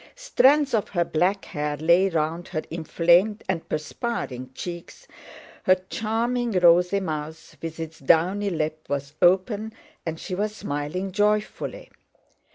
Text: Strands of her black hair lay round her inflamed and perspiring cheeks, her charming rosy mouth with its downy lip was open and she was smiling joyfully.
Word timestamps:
Strands 0.15 0.73
of 0.73 0.89
her 0.89 1.05
black 1.05 1.45
hair 1.45 1.77
lay 1.77 2.09
round 2.09 2.47
her 2.47 2.63
inflamed 2.71 3.43
and 3.47 3.69
perspiring 3.69 4.49
cheeks, 4.55 5.07
her 5.65 5.75
charming 5.91 6.53
rosy 6.53 6.99
mouth 6.99 7.55
with 7.61 7.79
its 7.79 7.99
downy 7.99 8.49
lip 8.49 8.87
was 8.89 9.13
open 9.21 9.73
and 10.03 10.19
she 10.19 10.33
was 10.33 10.55
smiling 10.55 11.11
joyfully. 11.11 11.91